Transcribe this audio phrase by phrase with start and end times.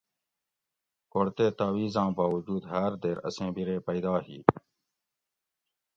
[1.11, 4.39] کوڑ تے تاویزاۤں باوجود ھاۤر دیر اسیں بِرے پیدا ہی